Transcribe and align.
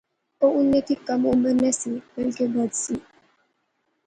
او 0.43 0.47
انیں 0.59 0.83
تھی 0.87 0.95
کم 1.07 1.21
عمر 1.29 1.51
نہسی 1.61 1.93
بلکہ 2.13 2.45
بدھ 2.53 2.75
سی 2.83 2.95